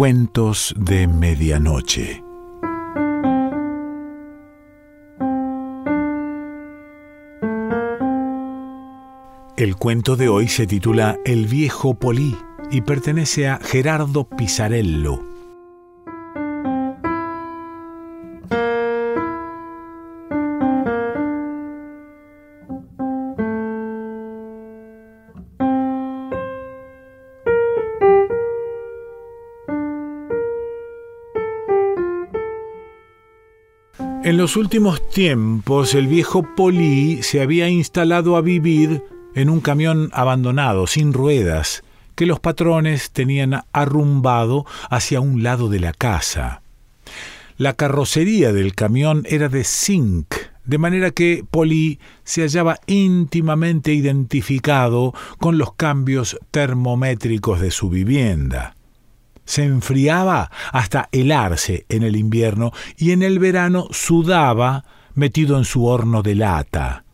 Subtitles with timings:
[0.00, 2.24] Cuentos de Medianoche.
[9.58, 12.34] El cuento de hoy se titula El viejo Polí
[12.70, 15.29] y pertenece a Gerardo Pisarello.
[34.30, 39.02] En los últimos tiempos el viejo Polí se había instalado a vivir
[39.34, 41.82] en un camión abandonado, sin ruedas,
[42.14, 46.62] que los patrones tenían arrumbado hacia un lado de la casa.
[47.56, 50.32] La carrocería del camión era de zinc,
[50.64, 58.76] de manera que Polí se hallaba íntimamente identificado con los cambios termométricos de su vivienda
[59.50, 64.84] se enfriaba hasta helarse en el invierno y en el verano sudaba
[65.14, 67.04] metido en su horno de lata.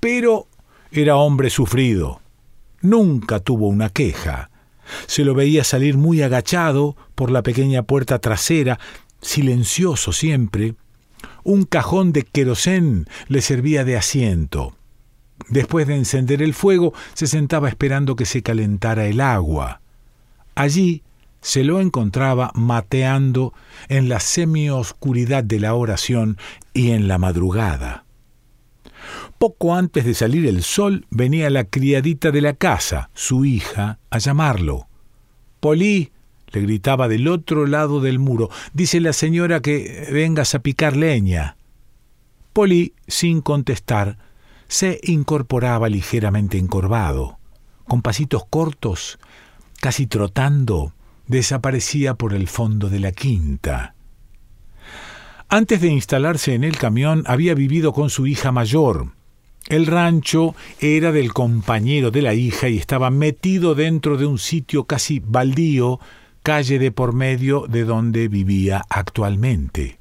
[0.00, 0.48] Pero
[0.90, 2.22] era hombre sufrido.
[2.80, 4.48] Nunca tuvo una queja.
[5.06, 8.80] Se lo veía salir muy agachado por la pequeña puerta trasera,
[9.20, 10.74] silencioso siempre.
[11.44, 14.74] Un cajón de querosén le servía de asiento.
[15.50, 19.82] Después de encender el fuego, se sentaba esperando que se calentara el agua.
[20.54, 21.02] Allí
[21.40, 23.54] se lo encontraba mateando
[23.88, 26.36] en la semioscuridad de la oración
[26.74, 28.04] y en la madrugada.
[29.38, 34.18] Poco antes de salir el sol venía la criadita de la casa, su hija, a
[34.18, 34.88] llamarlo.
[35.60, 36.10] Polí,
[36.50, 41.56] le gritaba del otro lado del muro, dice la señora que vengas a picar leña.
[42.52, 44.18] Polí, sin contestar,
[44.66, 47.38] se incorporaba ligeramente encorvado,
[47.86, 49.18] con pasitos cortos,
[49.80, 50.92] casi trotando,
[51.28, 53.94] desaparecía por el fondo de la quinta.
[55.48, 59.12] Antes de instalarse en el camión había vivido con su hija mayor.
[59.68, 64.84] El rancho era del compañero de la hija y estaba metido dentro de un sitio
[64.84, 66.00] casi baldío,
[66.42, 69.98] calle de por medio de donde vivía actualmente.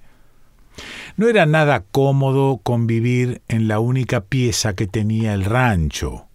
[1.18, 6.27] No era nada cómodo convivir en la única pieza que tenía el rancho.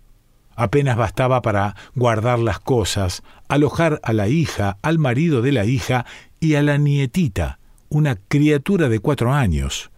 [0.55, 6.05] Apenas bastaba para guardar las cosas, alojar a la hija, al marido de la hija
[6.41, 7.59] y a la nietita,
[7.89, 9.91] una criatura de cuatro años.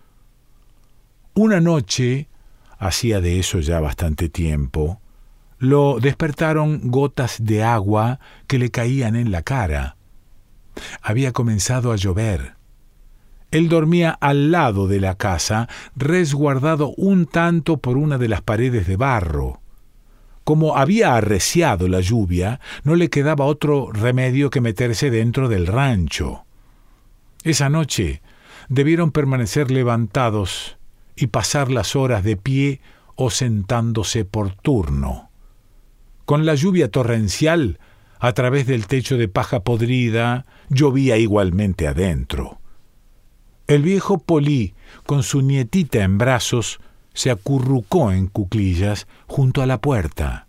[1.34, 2.28] Una noche,
[2.78, 5.00] hacía de eso ya bastante tiempo,
[5.58, 9.96] lo despertaron gotas de agua que le caían en la cara.
[11.02, 12.54] Había comenzado a llover.
[13.50, 18.86] Él dormía al lado de la casa, resguardado un tanto por una de las paredes
[18.86, 19.60] de barro.
[20.44, 26.44] Como había arreciado la lluvia, no le quedaba otro remedio que meterse dentro del rancho.
[27.42, 28.20] Esa noche
[28.68, 30.76] debieron permanecer levantados
[31.16, 32.80] y pasar las horas de pie
[33.16, 35.30] o sentándose por turno.
[36.26, 37.78] Con la lluvia torrencial,
[38.18, 42.58] a través del techo de paja podrida, llovía igualmente adentro.
[43.66, 44.74] El viejo Polí,
[45.06, 46.80] con su nietita en brazos,
[47.14, 50.46] se acurrucó en cuclillas junto a la puerta.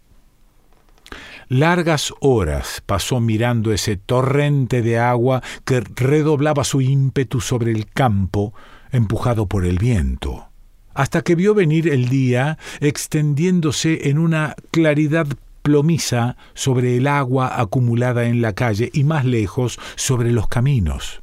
[1.48, 8.54] Largas horas pasó mirando ese torrente de agua que redoblaba su ímpetu sobre el campo,
[8.92, 10.48] empujado por el viento,
[10.96, 15.28] hasta que vio venir el día extendiéndose en una claridad
[15.62, 21.22] plomiza sobre el agua acumulada en la calle y más lejos sobre los caminos.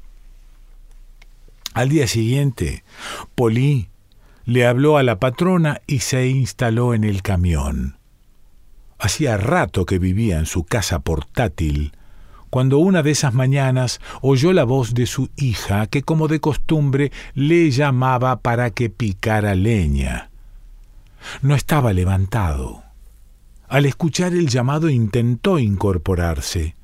[1.75, 2.85] Al día siguiente,
[3.35, 3.89] Polí
[4.45, 7.99] le habló a la patrona y se instaló en el camión.
[8.99, 11.93] Hacía rato que vivía en su casa portátil,
[12.51, 17.11] cuando una de esas mañanas oyó la voz de su hija que como de costumbre
[17.35, 20.31] le llamaba para que picara leña.
[21.41, 22.83] No estaba levantado.
[23.69, 26.77] Al escuchar el llamado intentó incorporarse.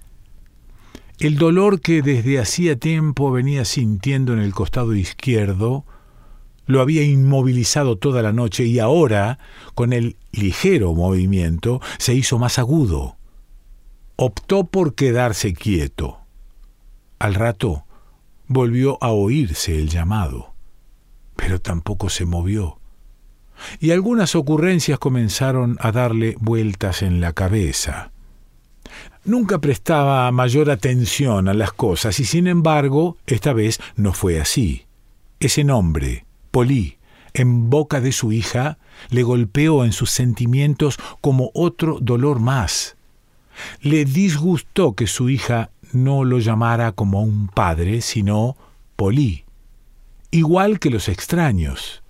[1.18, 5.84] El dolor que desde hacía tiempo venía sintiendo en el costado izquierdo
[6.68, 9.38] lo había inmovilizado toda la noche y ahora,
[9.74, 13.16] con el ligero movimiento, se hizo más agudo.
[14.16, 16.18] Optó por quedarse quieto.
[17.18, 17.84] Al rato
[18.46, 20.52] volvió a oírse el llamado,
[21.36, 22.78] pero tampoco se movió.
[23.80, 28.12] Y algunas ocurrencias comenzaron a darle vueltas en la cabeza.
[29.24, 34.84] Nunca prestaba mayor atención a las cosas y sin embargo, esta vez no fue así.
[35.40, 36.26] Ese nombre,
[36.58, 36.98] Polí,
[37.34, 38.78] en boca de su hija,
[39.10, 42.96] le golpeó en sus sentimientos como otro dolor más.
[43.80, 48.56] Le disgustó que su hija no lo llamara como un padre, sino
[48.96, 49.44] Polí,
[50.32, 52.02] igual que los extraños.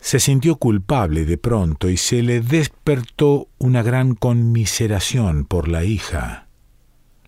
[0.00, 6.46] Se sintió culpable de pronto y se le despertó una gran conmiseración por la hija.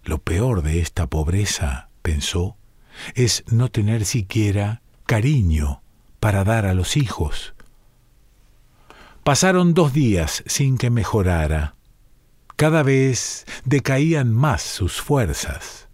[0.04, 2.56] Lo peor de esta pobreza, pensó,
[3.14, 5.79] es no tener siquiera cariño
[6.20, 7.54] para dar a los hijos.
[9.24, 11.74] Pasaron dos días sin que mejorara.
[12.56, 15.88] Cada vez decaían más sus fuerzas.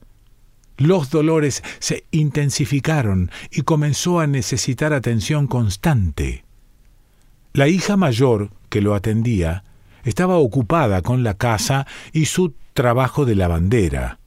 [0.77, 6.45] Los dolores se intensificaron y comenzó a necesitar atención constante.
[7.53, 9.65] La hija mayor, que lo atendía,
[10.05, 14.19] estaba ocupada con la casa y su trabajo de lavandera.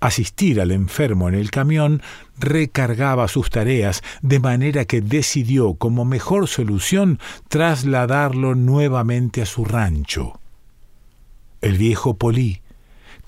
[0.00, 2.02] Asistir al enfermo en el camión
[2.38, 7.18] recargaba sus tareas, de manera que decidió como mejor solución
[7.48, 10.40] trasladarlo nuevamente a su rancho.
[11.60, 12.62] El viejo Polí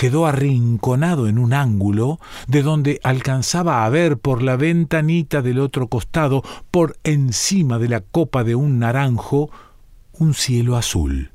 [0.01, 5.89] quedó arrinconado en un ángulo de donde alcanzaba a ver por la ventanita del otro
[5.89, 9.51] costado, por encima de la copa de un naranjo,
[10.13, 11.33] un cielo azul.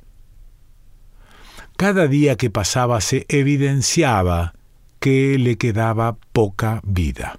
[1.77, 4.54] Cada día que pasaba se evidenciaba
[5.05, 7.37] que le quedaba poca vida.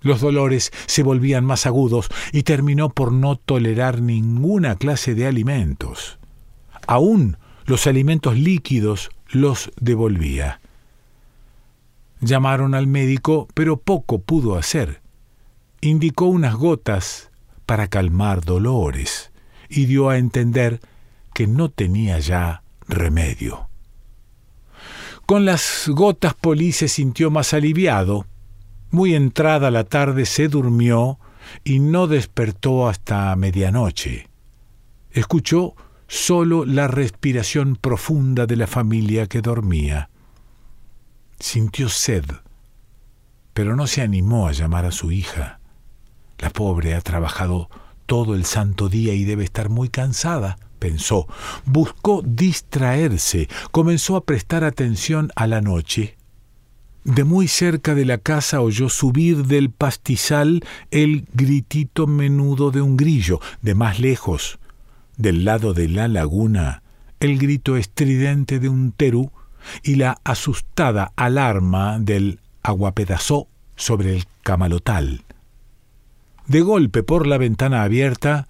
[0.00, 6.18] Los dolores se volvían más agudos y terminó por no tolerar ninguna clase de alimentos.
[6.88, 7.36] Aún
[7.66, 10.60] los alimentos líquidos los devolvía.
[12.20, 15.02] Llamaron al médico, pero poco pudo hacer.
[15.80, 17.30] Indicó unas gotas
[17.64, 19.30] para calmar dolores
[19.68, 20.80] y dio a entender
[21.32, 23.65] que no tenía ya remedio.
[25.26, 28.26] Con las gotas Polí se sintió más aliviado.
[28.92, 31.18] Muy entrada la tarde se durmió
[31.64, 34.28] y no despertó hasta medianoche.
[35.10, 35.74] Escuchó
[36.06, 40.10] solo la respiración profunda de la familia que dormía.
[41.40, 42.24] Sintió sed,
[43.52, 45.58] pero no se animó a llamar a su hija.
[46.38, 47.68] La pobre ha trabajado
[48.06, 51.26] todo el santo día y debe estar muy cansada, pensó.
[51.64, 56.16] Buscó distraerse, comenzó a prestar atención a la noche.
[57.04, 62.96] De muy cerca de la casa oyó subir del pastizal el gritito menudo de un
[62.96, 64.58] grillo, de más lejos,
[65.16, 66.82] del lado de la laguna,
[67.20, 69.30] el grito estridente de un terú
[69.82, 73.46] y la asustada alarma del aguapedazó
[73.76, 75.22] sobre el camalotal.
[76.46, 78.48] De golpe por la ventana abierta,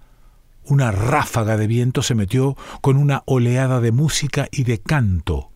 [0.67, 5.51] una ráfaga de viento se metió con una oleada de música y de canto.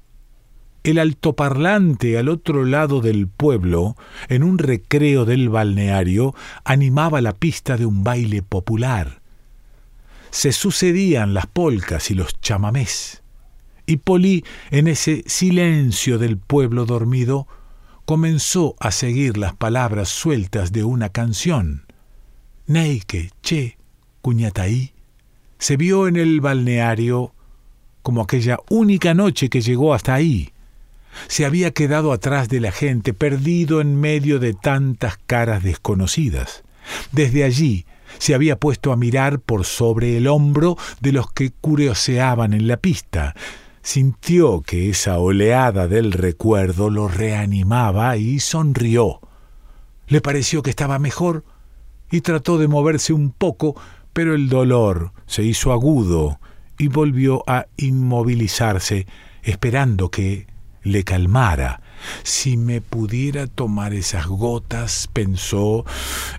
[0.83, 3.95] El altoparlante al otro lado del pueblo,
[4.29, 9.21] en un recreo del balneario, animaba la pista de un baile popular
[10.31, 13.21] se sucedían las polcas y los chamamés.
[13.85, 17.47] Y Polí, en ese silencio del pueblo dormido,
[18.05, 21.85] comenzó a seguir las palabras sueltas de una canción.
[22.65, 23.77] Neike, che,
[24.21, 24.90] cuñataí,
[25.61, 27.35] se vio en el balneario
[28.01, 30.53] como aquella única noche que llegó hasta ahí.
[31.27, 36.63] Se había quedado atrás de la gente, perdido en medio de tantas caras desconocidas.
[37.11, 37.85] Desde allí
[38.17, 42.77] se había puesto a mirar por sobre el hombro de los que curioseaban en la
[42.77, 43.35] pista.
[43.83, 49.19] Sintió que esa oleada del recuerdo lo reanimaba y sonrió.
[50.07, 51.43] Le pareció que estaba mejor
[52.09, 53.75] y trató de moverse un poco,
[54.13, 56.39] pero el dolor se hizo agudo
[56.77, 59.07] y volvió a inmovilizarse,
[59.43, 60.47] esperando que
[60.83, 61.81] le calmara.
[62.23, 65.85] Si me pudiera tomar esas gotas, pensó,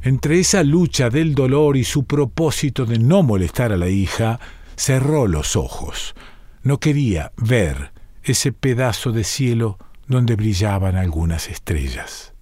[0.03, 4.41] entre esa lucha del dolor y su propósito de no molestar a la hija,
[4.77, 6.15] cerró los ojos.
[6.63, 7.93] No quería ver
[8.25, 12.33] ese pedazo de cielo donde brillaban algunas estrellas.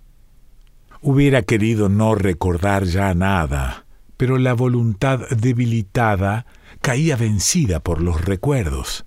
[1.02, 3.86] Hubiera querido no recordar ya nada,
[4.20, 6.44] pero la voluntad debilitada
[6.82, 9.06] caía vencida por los recuerdos.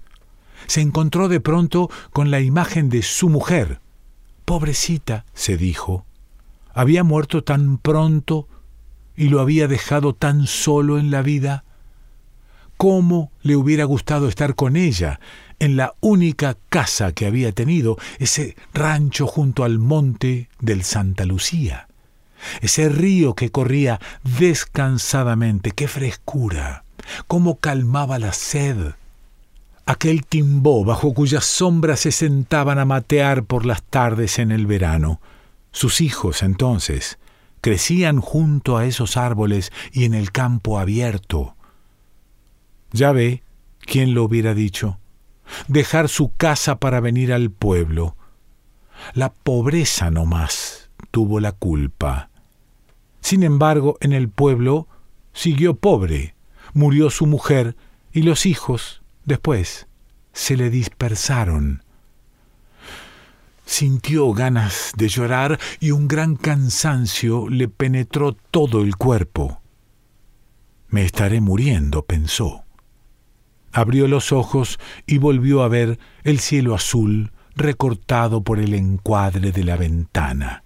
[0.66, 3.80] Se encontró de pronto con la imagen de su mujer,
[4.44, 6.08] Pobrecita, se dijo,
[6.74, 8.48] había muerto tan pronto
[9.16, 11.64] y lo había dejado tan solo en la vida.
[12.78, 15.20] ¿Cómo le hubiera gustado estar con ella
[15.60, 21.88] en la única casa que había tenido, ese rancho junto al monte del Santa Lucía?
[22.62, 26.84] Ese río que corría descansadamente, qué frescura,
[27.28, 28.94] cómo calmaba la sed,
[29.86, 35.20] aquel timbó bajo cuya sombra se sentaban a matear por las tardes en el verano.
[35.72, 37.18] Sus hijos, entonces,
[37.62, 41.56] crecían junto a esos árboles y en el campo abierto.
[42.92, 43.44] Ya ve,
[43.80, 45.00] ¿quién lo hubiera dicho?
[45.68, 48.16] Dejar su casa para venir al pueblo.
[49.14, 52.30] La pobreza no más tuvo la culpa.
[53.24, 54.90] Sin embargo, en el pueblo
[55.32, 56.36] siguió pobre,
[56.74, 57.78] murió su mujer
[58.12, 59.88] y los hijos, después,
[60.34, 61.84] se le dispersaron.
[63.66, 69.62] Sintió ganas de llorar y un gran cansancio le penetró todo el cuerpo.
[70.90, 72.66] Me estaré muriendo, pensó.
[73.72, 79.64] Abrió los ojos y volvió a ver el cielo azul recortado por el encuadre de
[79.64, 80.64] la ventana.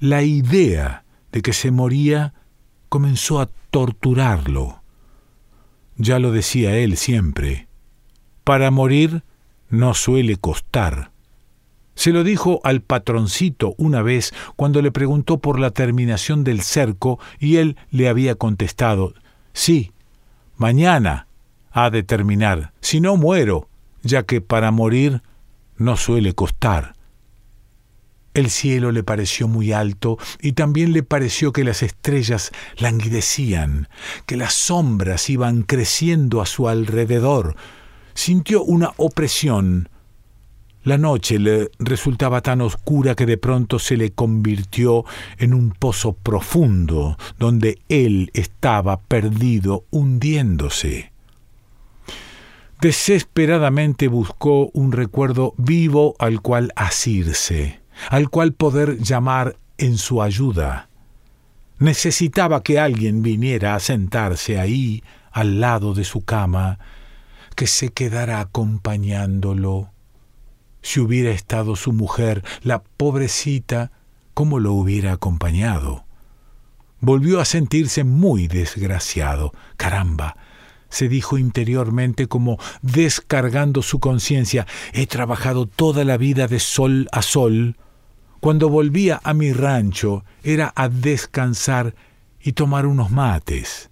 [0.00, 1.01] La idea
[1.32, 2.34] de que se moría
[2.88, 4.82] comenzó a torturarlo.
[5.96, 7.68] Ya lo decía él siempre,
[8.44, 9.24] para morir
[9.68, 11.10] no suele costar.
[11.94, 17.18] Se lo dijo al patroncito una vez cuando le preguntó por la terminación del cerco
[17.38, 19.14] y él le había contestado,
[19.52, 19.92] sí,
[20.56, 21.26] mañana
[21.70, 23.68] ha de terminar, si no muero,
[24.02, 25.22] ya que para morir
[25.76, 26.94] no suele costar.
[28.34, 33.88] El cielo le pareció muy alto y también le pareció que las estrellas languidecían,
[34.24, 37.56] que las sombras iban creciendo a su alrededor.
[38.14, 39.90] Sintió una opresión.
[40.82, 45.04] La noche le resultaba tan oscura que de pronto se le convirtió
[45.38, 51.12] en un pozo profundo donde él estaba perdido, hundiéndose.
[52.80, 60.88] Desesperadamente buscó un recuerdo vivo al cual asirse al cual poder llamar en su ayuda.
[61.78, 66.78] Necesitaba que alguien viniera a sentarse ahí, al lado de su cama,
[67.56, 69.90] que se quedara acompañándolo.
[70.82, 73.90] Si hubiera estado su mujer, la pobrecita,
[74.34, 76.04] ¿cómo lo hubiera acompañado?
[77.00, 79.52] Volvió a sentirse muy desgraciado.
[79.76, 80.36] Caramba,
[80.88, 87.22] se dijo interiormente como descargando su conciencia, he trabajado toda la vida de sol a
[87.22, 87.76] sol
[88.42, 91.94] cuando volvía a mi rancho era a descansar
[92.40, 93.88] y tomar unos mates.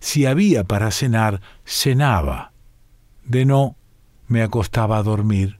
[0.00, 2.52] Si había para cenar, cenaba.
[3.22, 3.76] De no,
[4.28, 5.58] me acostaba a dormir.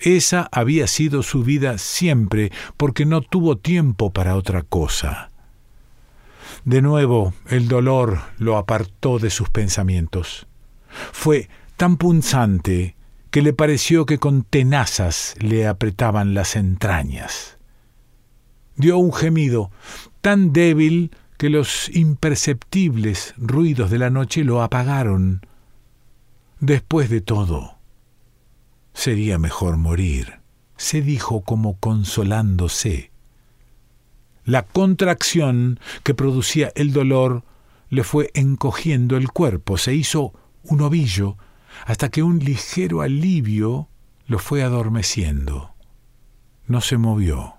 [0.00, 5.30] Esa había sido su vida siempre, porque no tuvo tiempo para otra cosa.
[6.64, 10.48] De nuevo, el dolor lo apartó de sus pensamientos.
[11.12, 12.95] Fue tan punzante
[13.36, 17.58] que le pareció que con tenazas le apretaban las entrañas.
[18.76, 19.70] Dio un gemido
[20.22, 25.42] tan débil que los imperceptibles ruidos de la noche lo apagaron.
[26.60, 27.76] Después de todo,
[28.94, 30.40] sería mejor morir,
[30.78, 33.10] se dijo como consolándose.
[34.46, 37.42] La contracción que producía el dolor
[37.90, 41.36] le fue encogiendo el cuerpo, se hizo un ovillo
[41.84, 43.88] hasta que un ligero alivio
[44.26, 45.74] lo fue adormeciendo.
[46.66, 47.54] No se movió.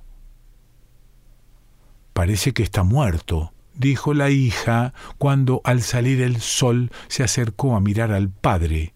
[2.14, 7.80] Parece que está muerto, dijo la hija cuando al salir el sol se acercó a
[7.80, 8.94] mirar al padre,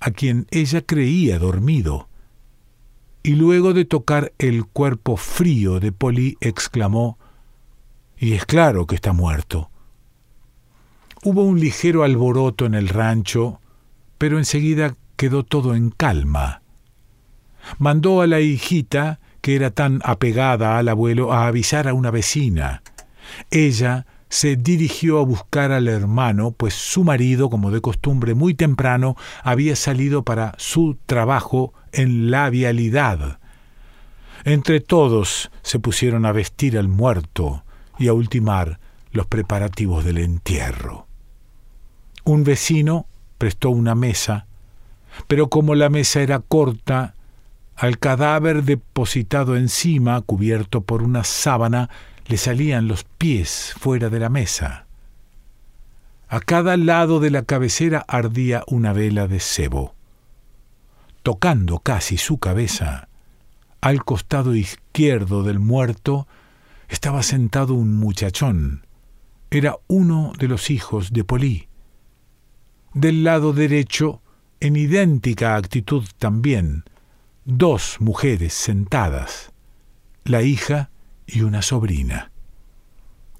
[0.00, 2.08] a quien ella creía dormido.
[3.22, 7.18] Y luego de tocar el cuerpo frío de Polly exclamó,
[8.18, 9.70] Y es claro que está muerto.
[11.22, 13.60] Hubo un ligero alboroto en el rancho,
[14.22, 16.62] pero enseguida quedó todo en calma.
[17.78, 22.84] Mandó a la hijita, que era tan apegada al abuelo, a avisar a una vecina.
[23.50, 29.16] Ella se dirigió a buscar al hermano, pues su marido, como de costumbre muy temprano,
[29.42, 33.40] había salido para su trabajo en la vialidad.
[34.44, 37.64] Entre todos se pusieron a vestir al muerto
[37.98, 38.78] y a ultimar
[39.10, 41.08] los preparativos del entierro.
[42.22, 43.08] Un vecino
[43.42, 44.46] prestó una mesa,
[45.26, 47.16] pero como la mesa era corta,
[47.74, 51.90] al cadáver depositado encima, cubierto por una sábana,
[52.28, 54.86] le salían los pies fuera de la mesa.
[56.28, 59.96] A cada lado de la cabecera ardía una vela de cebo.
[61.24, 63.08] Tocando casi su cabeza,
[63.80, 66.28] al costado izquierdo del muerto,
[66.88, 68.86] estaba sentado un muchachón.
[69.50, 71.71] Era uno de los hijos de Polí.
[72.94, 74.20] Del lado derecho,
[74.60, 76.84] en idéntica actitud también,
[77.46, 79.50] dos mujeres sentadas,
[80.24, 80.90] la hija
[81.26, 82.30] y una sobrina.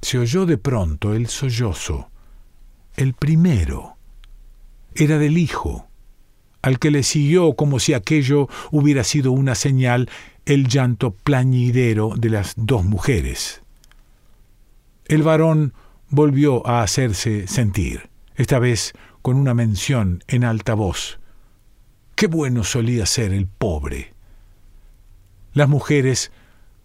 [0.00, 2.08] Se oyó de pronto el sollozo.
[2.96, 3.96] El primero
[4.94, 5.86] era del hijo,
[6.62, 10.08] al que le siguió como si aquello hubiera sido una señal
[10.46, 13.62] el llanto plañidero de las dos mujeres.
[15.04, 15.74] El varón
[16.08, 21.18] volvió a hacerse sentir, esta vez con una mención en alta voz.
[22.14, 24.12] Qué bueno solía ser el pobre.
[25.54, 26.32] Las mujeres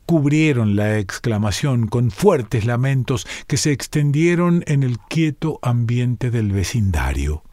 [0.05, 7.43] cubrieron la exclamación con fuertes lamentos que se extendieron en el quieto ambiente del vecindario.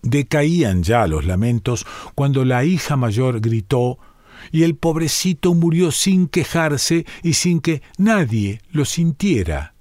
[0.00, 3.98] Decaían ya los lamentos cuando la hija mayor gritó
[4.50, 9.74] y el pobrecito murió sin quejarse y sin que nadie lo sintiera.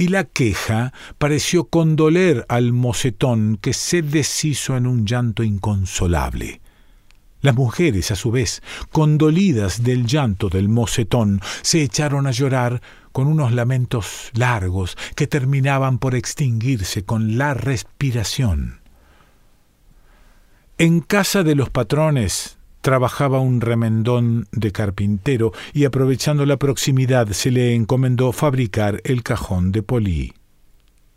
[0.00, 6.62] Y la queja pareció condoler al mocetón que se deshizo en un llanto inconsolable.
[7.42, 12.80] Las mujeres, a su vez, condolidas del llanto del mocetón, se echaron a llorar
[13.12, 18.80] con unos lamentos largos que terminaban por extinguirse con la respiración.
[20.78, 27.50] En casa de los patrones trabajaba un remendón de carpintero y aprovechando la proximidad se
[27.50, 30.32] le encomendó fabricar el cajón de Polí.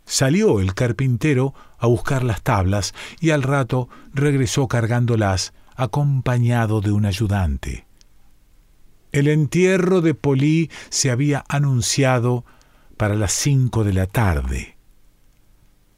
[0.04, 7.06] Salió el carpintero a buscar las tablas y al rato regresó cargándolas acompañado de un
[7.06, 7.86] ayudante.
[9.12, 12.44] El entierro de Polí se había anunciado
[12.96, 14.76] para las cinco de la tarde.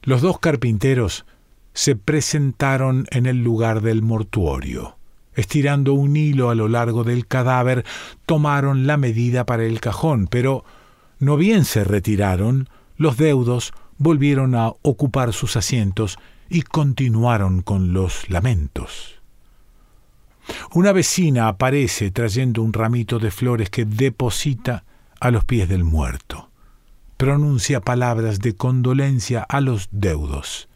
[0.03, 1.27] Los dos carpinteros
[1.73, 4.96] se presentaron en el lugar del mortuorio.
[5.37, 7.85] Estirando un hilo a lo largo del cadáver,
[8.25, 10.65] tomaron la medida para el cajón, pero
[11.19, 18.29] no bien se retiraron, los deudos volvieron a ocupar sus asientos y continuaron con los
[18.31, 19.17] lamentos.
[20.73, 24.85] Una vecina aparece trayendo un ramito de flores que deposita
[25.21, 26.51] a los pies del muerto.
[27.17, 30.69] Pronuncia palabras de condolencia a los deudos.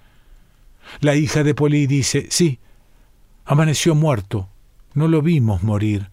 [1.00, 2.58] La hija de Polí dice, sí,
[3.50, 4.48] amaneció muerto,
[4.94, 6.08] no lo vimos morir.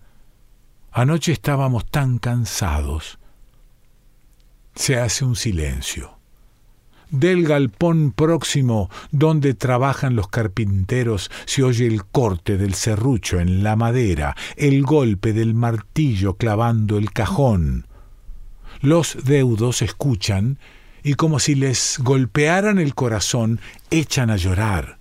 [0.92, 3.20] Anoche estábamos tan cansados.
[4.74, 6.18] Se hace un silencio.
[7.12, 13.76] Del galpón próximo donde trabajan los carpinteros se oye el corte del serrucho en la
[13.76, 17.86] madera, el golpe del martillo clavando el cajón.
[18.82, 20.58] Los deudos escuchan
[21.04, 23.60] y como si les golpearan el corazón,
[23.92, 24.97] echan a llorar.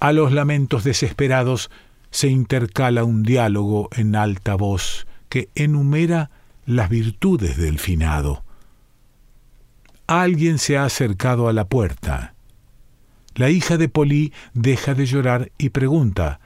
[0.00, 1.70] A los lamentos desesperados
[2.10, 6.30] se intercala un diálogo en alta voz que enumera
[6.66, 8.44] las virtudes del finado.
[10.06, 12.34] Alguien se ha acercado a la puerta.
[13.34, 16.40] La hija de Polí deja de llorar y pregunta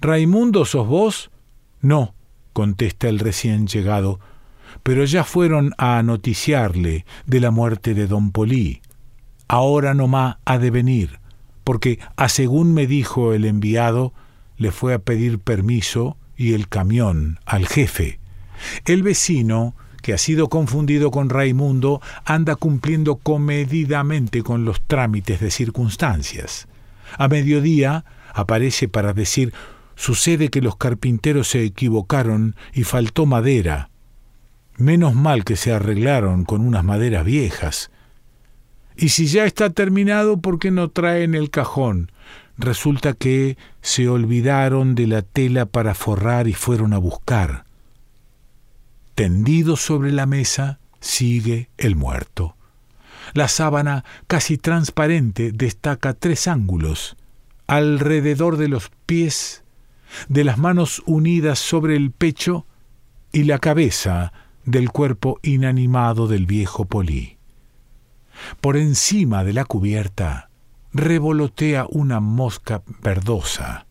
[0.00, 1.30] ¿Raimundo sos vos?
[1.80, 2.14] No,
[2.52, 4.20] contesta el recién llegado,
[4.82, 8.82] pero ya fueron a noticiarle de la muerte de don Polí.
[9.48, 11.20] Ahora nomás ha de venir,
[11.64, 14.12] porque, a según me dijo el enviado,
[14.56, 18.20] le fue a pedir permiso y el camión al jefe.
[18.84, 25.50] El vecino, que ha sido confundido con Raimundo, anda cumpliendo comedidamente con los trámites de
[25.50, 26.68] circunstancias.
[27.16, 29.52] A mediodía aparece para decir
[29.96, 33.90] sucede que los carpinteros se equivocaron y faltó madera.
[34.76, 37.90] Menos mal que se arreglaron con unas maderas viejas.
[38.96, 42.12] Y si ya está terminado, ¿por qué no traen el cajón?
[42.56, 47.64] Resulta que se olvidaron de la tela para forrar y fueron a buscar.
[49.14, 52.56] Tendido sobre la mesa sigue el muerto.
[53.32, 57.16] La sábana, casi transparente, destaca tres ángulos,
[57.66, 59.64] alrededor de los pies,
[60.28, 62.66] de las manos unidas sobre el pecho
[63.32, 64.32] y la cabeza,
[64.64, 67.38] del cuerpo inanimado del viejo Polí.
[68.60, 70.50] Por encima de la cubierta
[70.92, 73.86] revolotea una mosca verdosa.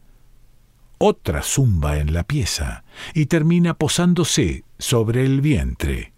[0.97, 6.13] Otra zumba en la pieza y termina posándose sobre el vientre.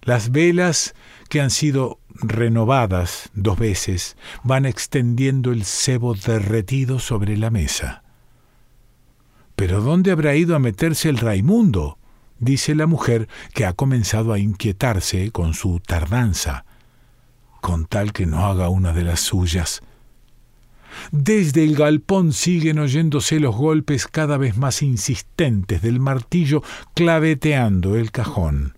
[0.00, 0.94] Las velas,
[1.28, 8.02] que han sido renovadas dos veces, van extendiendo el cebo derretido sobre la mesa.
[9.56, 11.98] ¿Pero dónde habrá ido a meterse el Raimundo?
[12.38, 16.64] dice la mujer que ha comenzado a inquietarse con su tardanza,
[17.64, 19.80] con tal que no haga una de las suyas.
[21.12, 28.10] Desde el galpón siguen oyéndose los golpes cada vez más insistentes del martillo claveteando el
[28.10, 28.76] cajón.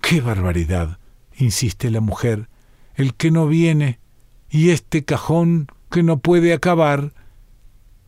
[0.00, 0.98] ¡Qué barbaridad!
[1.36, 2.48] insiste la mujer.
[2.96, 4.00] El que no viene
[4.50, 7.12] y este cajón que no puede acabar.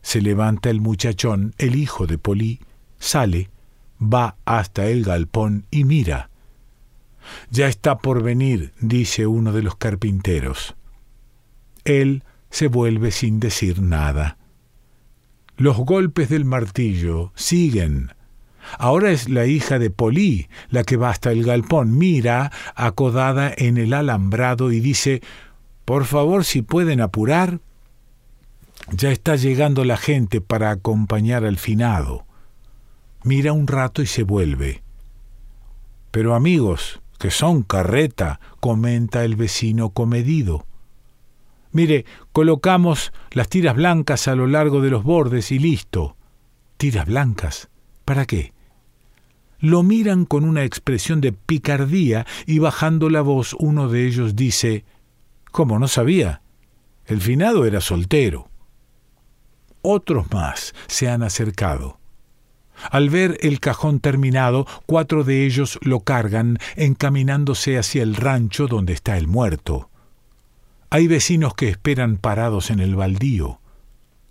[0.01, 2.59] Se levanta el muchachón, el hijo de Polí,
[2.99, 3.49] sale,
[4.01, 6.29] va hasta el galpón y mira.
[7.49, 10.75] Ya está por venir, dice uno de los carpinteros.
[11.83, 14.37] Él se vuelve sin decir nada.
[15.57, 18.13] Los golpes del martillo siguen.
[18.77, 23.77] Ahora es la hija de Polí la que va hasta el galpón, mira, acodada en
[23.77, 25.21] el alambrado, y dice
[25.85, 27.59] Por favor, si pueden apurar.
[28.91, 32.25] Ya está llegando la gente para acompañar al finado.
[33.23, 34.83] Mira un rato y se vuelve.
[36.11, 40.65] Pero amigos, que son carreta, comenta el vecino comedido.
[41.71, 46.15] Mire, colocamos las tiras blancas a lo largo de los bordes y listo.
[46.77, 47.69] ¿Tiras blancas?
[48.05, 48.53] ¿Para qué?
[49.59, 54.85] Lo miran con una expresión de picardía y bajando la voz uno de ellos dice,
[55.51, 56.41] ¿Cómo no sabía?
[57.05, 58.49] El finado era soltero.
[59.81, 61.99] Otros más se han acercado.
[62.91, 68.93] Al ver el cajón terminado, cuatro de ellos lo cargan, encaminándose hacia el rancho donde
[68.93, 69.89] está el muerto.
[70.89, 73.59] Hay vecinos que esperan parados en el baldío.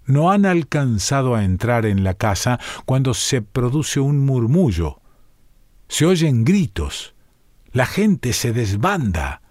[0.06, 5.00] No han alcanzado a entrar en la casa cuando se produce un murmullo.
[5.88, 7.14] Se oyen gritos.
[7.72, 9.42] La gente se desbanda.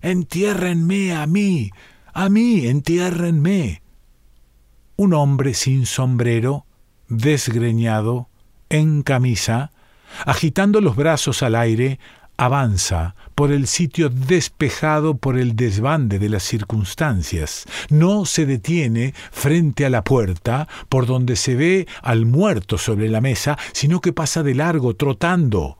[0.00, 1.70] Entiérrenme a mí,
[2.12, 3.82] a mí, entiérrenme.
[4.96, 6.66] Un hombre sin sombrero,
[7.08, 8.28] desgreñado,
[8.68, 9.70] en camisa,
[10.24, 11.98] agitando los brazos al aire,
[12.36, 17.64] avanza por el sitio despejado por el desbande de las circunstancias.
[17.90, 23.20] No se detiene frente a la puerta por donde se ve al muerto sobre la
[23.20, 25.78] mesa, sino que pasa de largo trotando.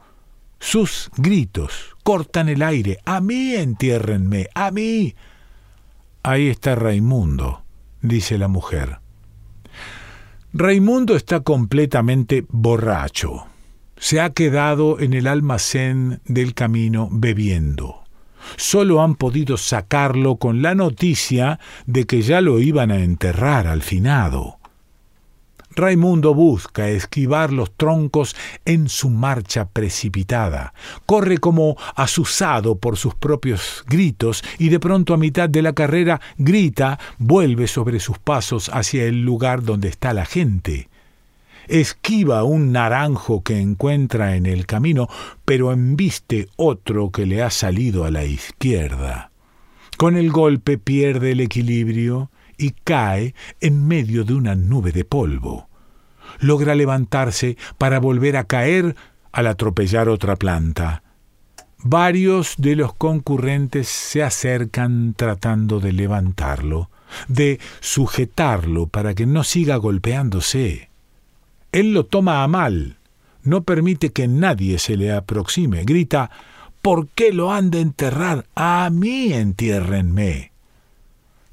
[0.59, 2.99] Sus gritos cortan el aire.
[3.05, 5.15] A mí entiérrenme, a mí.
[6.23, 7.63] Ahí está Raimundo,
[8.01, 9.04] dice la mujer.
[10.55, 13.47] Raimundo está completamente borracho
[13.97, 18.03] se ha quedado en el almacén del camino bebiendo.
[18.57, 23.83] Solo han podido sacarlo con la noticia de que ya lo iban a enterrar al
[23.83, 24.59] finado.
[25.77, 30.73] Raimundo busca esquivar los troncos en su marcha precipitada.
[31.07, 36.21] Corre como asusado por sus propios gritos y de pronto a mitad de la carrera
[36.39, 40.89] grita, vuelve sobre sus pasos hacia el lugar donde está la gente
[41.69, 45.09] esquiva un naranjo que encuentra en el camino,
[45.47, 49.31] pero embiste otro que le ha salido a la izquierda.
[49.97, 55.69] Con el golpe pierde el equilibrio y cae en medio de una nube de polvo.
[56.41, 58.97] Logra levantarse para volver a caer
[59.33, 61.03] al atropellar otra planta.
[61.79, 66.91] Varios de los concurrentes se acercan tratando de levantarlo,
[67.29, 70.89] de sujetarlo para que no siga golpeándose.
[71.73, 72.99] Él lo toma a mal,
[73.43, 76.31] no permite que nadie se le aproxime, grita
[76.85, 78.45] ¿Por qué lo han de enterrar?
[78.55, 80.53] A mí entiérrenme.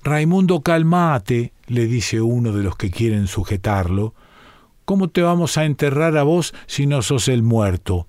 [0.04, 4.14] Raimundo, calmate, le dice uno de los que quieren sujetarlo.
[4.86, 8.08] ¿Cómo te vamos a enterrar a vos si no sos el muerto?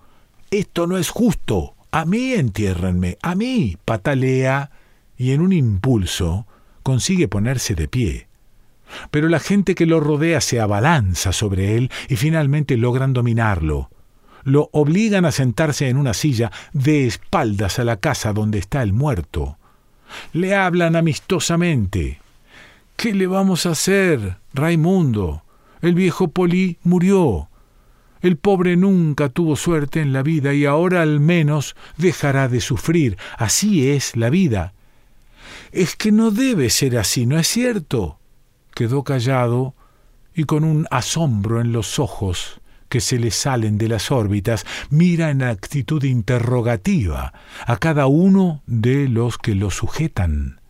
[0.51, 1.75] Esto no es justo.
[1.91, 4.71] A mí entiérrenme, a mí, patalea,
[5.17, 6.47] y en un impulso
[6.83, 8.29] consigue ponerse de pie
[9.11, 13.91] pero la gente que lo rodea se abalanza sobre él y finalmente logran dominarlo.
[14.45, 18.93] Lo obligan a sentarse en una silla de espaldas a la casa donde está el
[18.93, 19.59] muerto.
[20.33, 22.21] Le hablan amistosamente.
[22.97, 25.43] ¿Qué le vamos a hacer, Raimundo?
[25.81, 27.49] El viejo Polí murió.
[28.21, 33.17] El pobre nunca tuvo suerte en la vida y ahora al menos dejará de sufrir.
[33.37, 34.75] Así es la vida.
[35.73, 38.19] Es que no debe ser así, ¿no es cierto?
[38.75, 39.75] quedó callado
[40.35, 42.62] y con un asombro en los ojos
[42.93, 47.33] que se le salen de las órbitas, mira en actitud interrogativa
[47.67, 50.61] a cada uno de los que lo sujetan.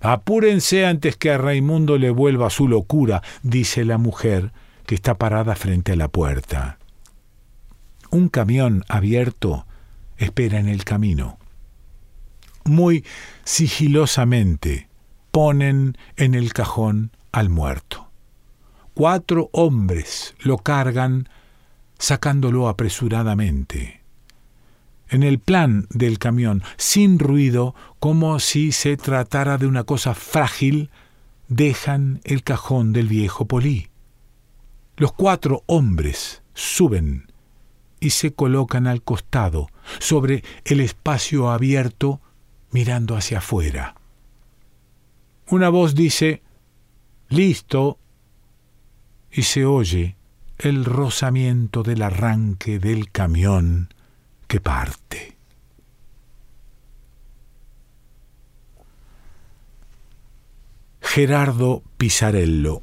[0.00, 4.54] Apúrense antes que a Raimundo le vuelva su locura, dice la mujer,
[4.86, 6.78] que está parada frente a la puerta.
[8.10, 9.66] Un camión abierto
[10.16, 11.36] espera en el camino.
[12.64, 13.04] Muy
[13.44, 14.88] sigilosamente,
[15.32, 18.03] ponen en el cajón al muerto.
[18.94, 21.28] Cuatro hombres lo cargan
[21.98, 24.02] sacándolo apresuradamente.
[25.08, 30.90] En el plan del camión, sin ruido, como si se tratara de una cosa frágil,
[31.48, 33.88] dejan el cajón del viejo Polí.
[34.96, 37.32] Los cuatro hombres suben
[37.98, 42.20] y se colocan al costado, sobre el espacio abierto,
[42.70, 43.96] mirando hacia afuera.
[45.48, 46.42] Una voz dice,
[47.28, 47.98] listo,
[49.34, 50.14] y se oye
[50.58, 53.92] el rozamiento del arranque del camión
[54.46, 55.36] que parte.
[61.00, 62.82] Gerardo Pisarello